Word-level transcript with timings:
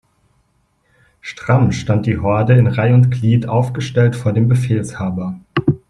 Stramm 1.19 1.71
stand 1.71 2.07
die 2.07 2.17
Horde 2.17 2.57
in 2.57 2.65
Reih' 2.65 2.95
und 2.95 3.11
Glied 3.11 3.47
aufgestellt 3.47 4.15
vor 4.15 4.33
dem 4.33 4.47
Befehlshaber. 4.47 5.39